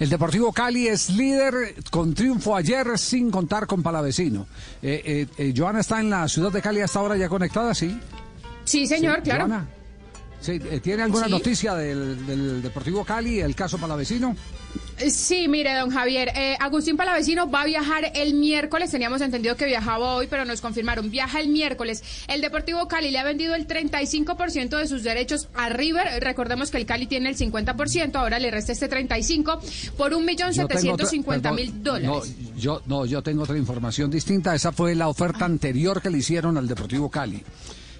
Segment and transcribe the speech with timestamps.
[0.00, 4.46] El Deportivo Cali es líder con triunfo ayer sin contar con Palavecino.
[4.82, 7.96] Eh, eh, eh, Joana está en la ciudad de Cali hasta ahora ya conectada, ¿sí?
[8.64, 9.46] Sí, señor, claro.
[9.46, 9.68] Joana,
[10.40, 11.30] sí, eh, ¿Tiene alguna Sí.
[11.30, 14.34] noticia del, del Deportivo Cali, el caso Palavecino?
[15.08, 19.64] Sí, mire, don Javier, eh, Agustín Palavecino va a viajar el miércoles, teníamos entendido que
[19.64, 22.02] viajaba hoy, pero nos confirmaron, viaja el miércoles.
[22.28, 26.76] El Deportivo Cali le ha vendido el 35% de sus derechos a River, recordemos que
[26.76, 29.60] el Cali tiene el 50%, ahora le resta este 35
[29.96, 32.08] por un millón Yo tengo otra- setecientos cincuenta perdón, mil dólares.
[32.36, 34.54] No yo, no, yo tengo otra información distinta.
[34.54, 37.42] Esa fue la oferta anterior que le hicieron al Deportivo Cali.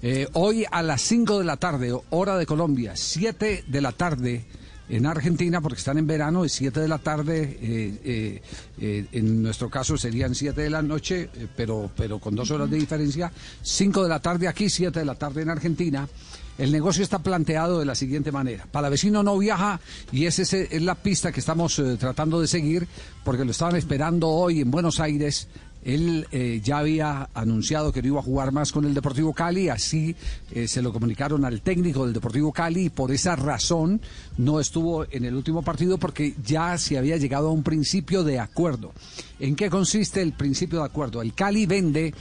[0.00, 4.44] Eh, hoy a las 5 de la tarde, hora de Colombia, 7 de la tarde
[4.88, 8.42] en Argentina, porque están en verano, es 7 de la tarde, eh, eh,
[8.80, 12.76] eh, en nuestro caso serían 7 de la noche, pero, pero con dos horas de
[12.76, 13.32] diferencia,
[13.62, 16.08] 5 de la tarde aquí, 7 de la tarde en Argentina.
[16.56, 18.64] El negocio está planteado de la siguiente manera.
[18.70, 19.80] Palavecino no viaja
[20.12, 22.86] y esa es, la pista que estamos tratando de seguir
[23.24, 25.48] porque lo estaban esperando hoy en Buenos Aires.
[25.84, 29.68] Él eh, ya había anunciado que no iba a jugar más con el Deportivo Cali,
[29.68, 30.16] así
[30.50, 34.00] eh, se lo comunicaron al técnico del Deportivo Cali y por esa razón
[34.38, 38.38] no estuvo en el último partido porque ya se había llegado a un principio de
[38.38, 38.92] acuerdo.
[39.38, 41.20] ¿En qué consiste el principio de acuerdo?
[41.20, 42.14] El Cali vende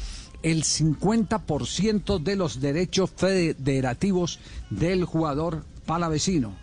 [0.43, 4.39] el 50% de los derechos federativos
[4.69, 6.53] del jugador palavecino.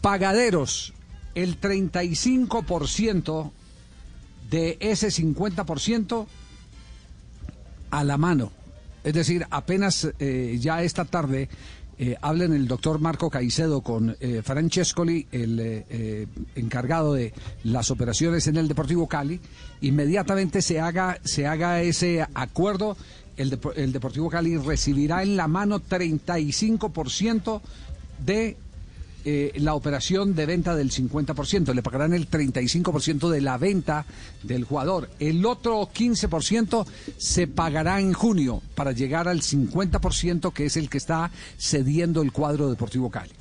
[0.00, 0.94] Pagaderos,
[1.34, 3.50] el 35%
[4.50, 6.26] de ese 50%
[7.90, 8.52] a la mano.
[9.04, 11.48] Es decir, apenas eh, ya esta tarde
[11.98, 17.32] eh, hablen el doctor Marco Caicedo con eh, Francescoli, el encargado de
[17.64, 19.40] las operaciones en el Deportivo Cali,
[19.80, 22.96] inmediatamente se haga, se haga ese acuerdo,
[23.36, 27.60] el, el Deportivo Cali recibirá en la mano 35%
[28.24, 28.56] de
[29.28, 34.06] eh, la operación de venta del 50%, le pagarán el 35% de la venta
[34.44, 35.10] del jugador.
[35.18, 40.98] El otro 15% se pagará en junio para llegar al 50% que es el que
[40.98, 43.32] está cediendo el cuadro Deportivo Cali.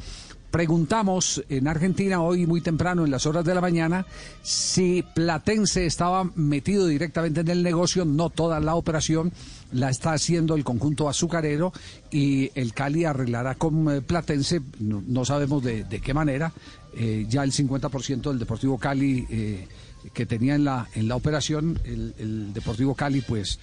[0.56, 4.06] Preguntamos en Argentina hoy muy temprano en las horas de la mañana
[4.42, 9.34] si Platense estaba metido directamente en el negocio, no toda la operación
[9.74, 11.74] la está haciendo el conjunto azucarero
[12.10, 16.54] y el Cali arreglará con eh, Platense, no, sabemos de, qué manera,
[16.96, 19.68] eh, ya el 50% del Deportivo Cali eh,
[20.14, 23.60] que tenía en la, en la operación, el, Deportivo Cali pues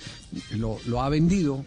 [0.50, 1.64] lo ha vendido.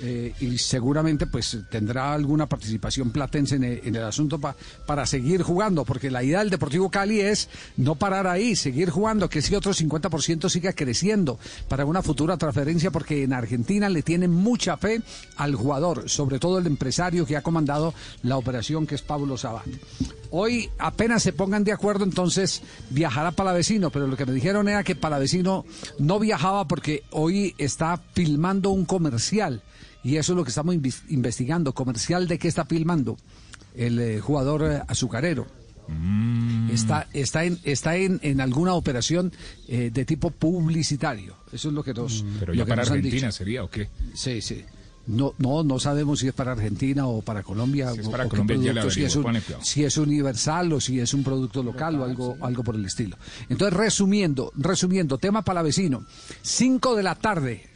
[0.00, 4.56] Eh, y seguramente pues tendrá alguna participación platense en el, en el asunto pa-
[4.86, 9.28] para seguir jugando, porque la idea del Deportivo Cali es no parar ahí, seguir jugando,
[9.28, 11.38] que ese otro 50% siga creciendo
[11.68, 15.02] para una futura transferencia, porque en Argentina le tienen mucha fe
[15.36, 19.64] al jugador, sobre todo el empresario que ha comandado la operación, que es Pablo Sabat.
[20.36, 24.82] Hoy apenas se pongan de acuerdo, entonces viajará Palavecino, pero lo que me dijeron era
[24.82, 25.64] que Palavecino
[26.00, 29.62] no viajaba porque hoy está filmando un comercial
[30.02, 31.72] y eso es lo que estamos investigando.
[31.72, 33.16] ¿Comercial de qué está filmando?
[33.76, 35.46] El eh, jugador eh, azucarero.
[36.72, 39.32] Está, está, en, está en, en alguna operación
[39.68, 41.36] eh, de tipo publicitario.
[41.52, 43.30] Eso es lo que nos, Pero lo ya para Argentina dicho.
[43.30, 43.88] sería o qué?
[44.14, 44.64] Sí, sí.
[45.06, 47.92] No, no, no sabemos si es para Argentina o para Colombia.
[47.92, 49.22] Si es para o Colombia, ya producto, si, es un-
[49.62, 53.18] si es universal o si es un producto local o algo, algo por el estilo.
[53.50, 56.06] Entonces, resumiendo, resumiendo, tema palavecino.
[56.40, 57.66] 5 de la tarde,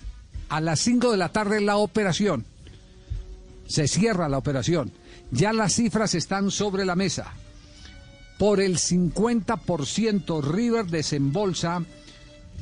[0.48, 2.46] a las 5 de la tarde la operación.
[3.66, 4.90] Se cierra la operación.
[5.30, 7.34] Ya las cifras están sobre la mesa.
[8.38, 11.82] Por el 50% River desembolsa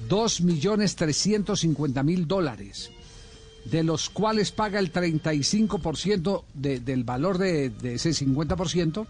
[0.09, 2.91] 2.350.000 dólares
[3.71, 9.07] de los cuales paga el 35% de- del valor de, ese 50%,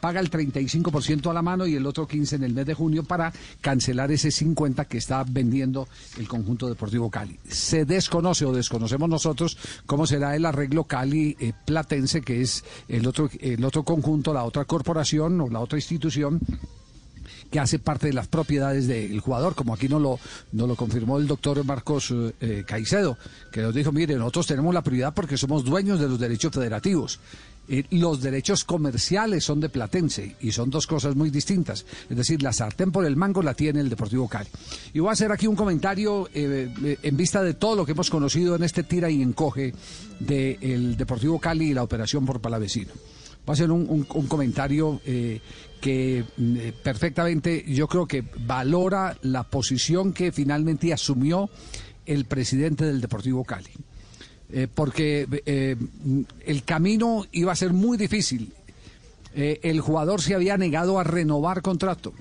[0.00, 3.04] paga el 35% a la mano y el otro 15% en el mes de junio
[3.04, 7.38] para cancelar ese 50% que está vendiendo el conjunto deportivo Cali.
[7.48, 9.56] Se desconoce o desconocemos nosotros
[9.86, 14.44] cómo será el arreglo Cali eh, Platense, que es el otro, el otro conjunto, la
[14.44, 16.38] otra corporación o la otra institución
[17.54, 20.18] que hace parte de las propiedades del jugador, como aquí nos lo,
[20.50, 23.16] nos lo confirmó el doctor Marcos eh, Caicedo,
[23.52, 27.20] que nos dijo, mire, nosotros tenemos la prioridad porque somos dueños de los derechos federativos.
[27.68, 31.86] Eh, los derechos comerciales son de Platense y son dos cosas muy distintas.
[32.10, 34.48] Es decir, la sartén por el mango la tiene el Deportivo Cali.
[34.92, 37.92] Y voy a hacer aquí un comentario eh, eh, en vista de todo lo que
[37.92, 39.72] hemos conocido en este tira y encoge
[40.18, 42.90] del Deportivo Cali y la operación por Palavecino.
[43.46, 46.24] Voy a hacer un, comentario que
[46.82, 51.50] perfectamente yo creo que valora la posición que finalmente asumió
[52.06, 53.70] el presidente del Deportivo Cali.
[54.56, 55.74] Eh, porque eh,
[56.46, 58.52] el camino iba a ser muy difícil.
[59.34, 62.12] Eh, el jugador se había negado a renovar contrato.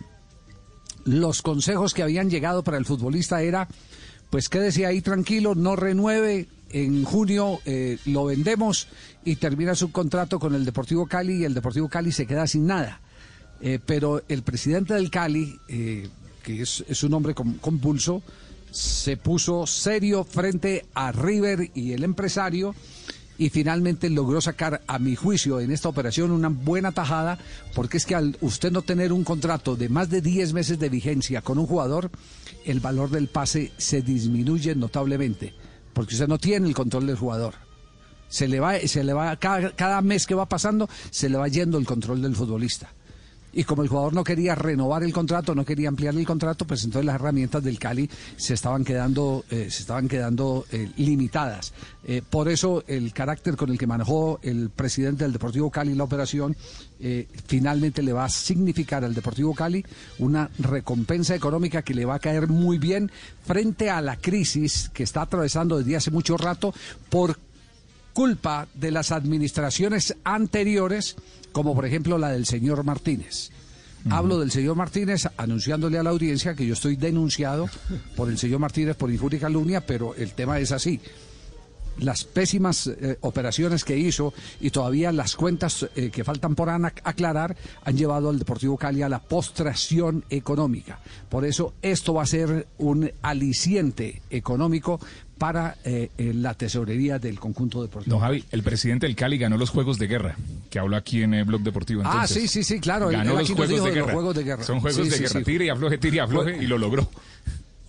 [1.05, 3.67] Los consejos que habían llegado para el futbolista era,
[4.29, 7.59] pues quédese ahí tranquilo, no renueve, en junio
[8.05, 8.87] lo vendemos
[9.23, 12.67] y termina su contrato con el Deportivo Cali y el Deportivo Cali se queda sin
[12.67, 12.99] nada.
[13.85, 18.21] pero el presidente del Cali, que es, un hombre con, con pulso,
[18.71, 22.73] se puso serio frente a River y el empresario
[23.37, 27.39] y finalmente logró sacar, a mi juicio, en esta operación una buena tajada,
[27.73, 30.89] porque es que al usted no tener un contrato de más de 10 meses de
[30.89, 32.11] vigencia con un jugador,
[32.65, 35.53] el valor del pase se disminuye notablemente,
[35.93, 37.55] porque usted no tiene el control del jugador.
[38.27, 41.47] Se le va, se le va, cada, cada mes que va pasando, se le va
[41.47, 42.89] yendo el control del futbolista
[43.53, 46.83] y como el jugador no quería renovar el contrato, no quería ampliar el contrato, pues
[46.83, 51.73] entonces las herramientas del Cali se estaban quedando, eh, se estaban quedando eh, limitadas.
[52.05, 56.03] Eh, por eso el carácter con el que manejó el presidente del Deportivo Cali la
[56.03, 56.55] operación
[57.47, 59.85] finalmente le va a significar al Deportivo Cali
[60.19, 63.11] una recompensa económica que le va a caer muy bien
[63.45, 66.73] frente a la crisis que está atravesando desde hace mucho rato
[67.09, 67.37] por
[68.13, 71.15] culpa de las administraciones anteriores,
[71.51, 73.49] como por ejemplo la del señor Martínez.
[74.09, 77.69] Hablo del señor Martínez anunciándole a la audiencia que yo estoy denunciado
[78.17, 80.99] por el señor Martínez por injuria y calumnia, pero el tema es así
[81.99, 87.55] las pésimas eh, operaciones que hizo y todavía las cuentas eh, que faltan por aclarar
[87.83, 90.99] han llevado al Deportivo Cali a la postración económica.
[91.29, 94.99] Por eso esto va a ser un aliciente económico
[95.37, 98.15] para eh, la tesorería del conjunto deportivo.
[98.15, 100.37] Don Javi, el presidente del Cali ganó los Juegos de Guerra,
[100.69, 102.01] que habló aquí en el Blog Deportivo.
[102.05, 103.09] ah, sí, sí, sí, claro.
[103.09, 103.83] Ganó los, juegos
[104.35, 104.63] de, guerra.
[104.63, 105.43] Son Juegos de Guerra.
[105.43, 107.09] Tire y afloje, tire y afloje, y lo logró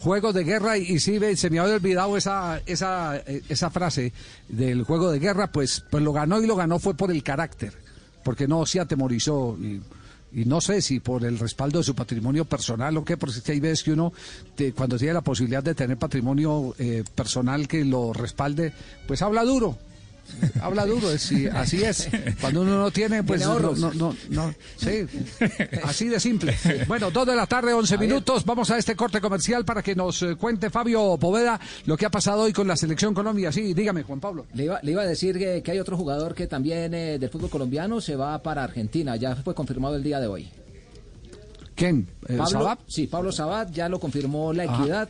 [0.04, 4.12] juegos de guerra y, si se me había olvidado esa, esa, esa frase
[4.48, 7.72] del juego de guerra, pues, pues lo ganó y lo ganó fue por el carácter,
[8.22, 9.82] porque no se atemorizó y,
[10.44, 13.84] no sé si por el respaldo de su patrimonio personal o qué, porque hay veces
[13.84, 14.12] que uno,
[14.74, 18.72] cuando tiene la posibilidad de tener patrimonio eh, personal que lo respalde,
[19.06, 19.78] pues habla duro,
[20.61, 22.09] habla duro, así es.
[22.41, 25.06] Cuando uno no tiene, pues no, no, no, sí,
[25.82, 26.56] así de simple.
[26.87, 30.23] Bueno, dos de la tarde, once minutos, vamos a este corte comercial para que nos
[30.23, 33.53] eh, cuente Fabio Poveda lo que ha pasado hoy con la selección Colombia.
[33.53, 34.47] Sí, dígame, Juan Pablo.
[34.55, 37.50] Le iba, le iba a decir que, hay otro jugador que también eh, del fútbol
[37.50, 40.49] colombiano se va para Argentina, ya fue confirmado el día de hoy.
[41.75, 42.09] ¿Quién?
[42.29, 45.09] Eh, Pablo, Sí, Pablo Sabat ya lo confirmó la equidad.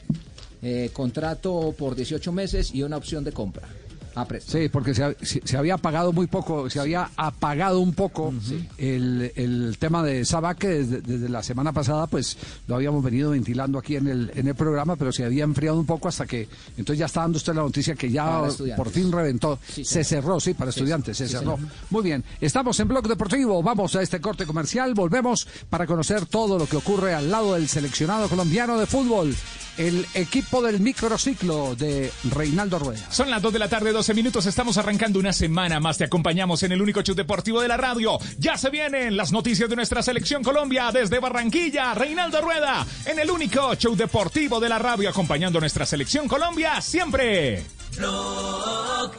[0.94, 3.68] contrato por 18 meses y una opción de compra.
[4.16, 8.32] Ah, sí, porque se, había pagado muy poco, se había apagado un poco
[8.78, 12.36] el, tema de Sabac, que desde, la semana pasada pues
[12.68, 15.86] lo habíamos venido ventilando aquí en el, en el programa, pero se había enfriado un
[15.86, 18.42] poco hasta que, entonces ya está dando usted la noticia que ya
[18.76, 21.58] por fin reventó, se cerró, sí, para estudiantes, se cerró.
[21.90, 26.58] Muy bien, estamos en Blog Deportivo, vamos a este corte comercial, volvemos para conocer todo
[26.58, 29.34] lo que ocurre al lado del seleccionado colombiano de fútbol
[29.76, 33.10] el equipo del microciclo de Reinaldo Rueda.
[33.10, 34.44] Son las 2 de la tarde, 12 minutos.
[34.44, 35.96] Estamos arrancando una semana más.
[35.96, 38.18] Te acompañamos en el único show deportivo de la radio.
[38.38, 41.94] Ya se vienen las noticias de nuestra selección Colombia desde Barranquilla.
[41.94, 46.82] Reinaldo Rueda en el único show deportivo de la radio, acompañando a nuestra selección Colombia
[46.82, 47.64] siempre.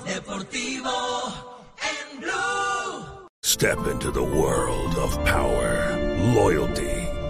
[0.06, 0.92] deportivo
[1.82, 3.28] en Blue.
[3.44, 5.98] Step into the world of power,
[6.36, 6.95] loyalty.